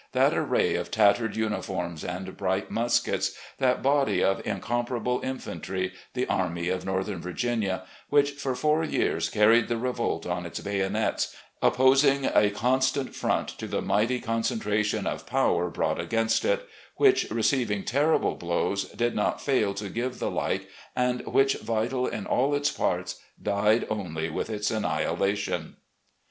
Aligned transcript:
—that 0.13 0.33
array 0.33 0.73
of 0.73 0.89
tattered 0.89 1.35
uniforms 1.35 2.03
and 2.03 2.35
bright 2.35 2.71
muskets— 2.71 3.35
^that 3.61 3.83
body 3.83 4.23
of 4.23 4.41
incomparable 4.47 5.21
infantry, 5.23 5.93
the 6.15 6.25
Army 6.25 6.69
of 6.69 6.83
Northern 6.83 7.21
Virginia, 7.21 7.83
which, 8.09 8.31
for 8.31 8.55
four 8.55 8.83
years, 8.83 9.29
carried 9.29 9.67
the 9.67 9.77
revolt 9.77 10.25
on 10.25 10.43
its 10.47 10.59
bayonets, 10.59 11.35
opposing 11.61 12.25
a 12.25 12.49
constant 12.49 13.13
front 13.13 13.47
to 13.59 13.67
the 13.67 13.83
mighty 13.83 14.19
con 14.19 14.41
centration 14.41 15.05
of 15.05 15.27
power 15.27 15.69
brought 15.69 16.01
against 16.01 16.43
it; 16.45 16.67
which, 16.95 17.29
receiving 17.29 17.83
terrible 17.83 18.33
blows, 18.33 18.85
did 18.93 19.13
not 19.13 19.39
fail 19.39 19.71
to 19.75 19.87
give 19.87 20.17
the 20.17 20.31
like, 20.31 20.67
and 20.95 21.23
which, 21.27 21.57
vital 21.57 22.07
in 22.07 22.25
all 22.25 22.55
its 22.55 22.71
parts, 22.71 23.17
died 23.39 23.85
only 23.91 24.31
with 24.31 24.49
its 24.49 24.71
annihilation." 24.71 25.75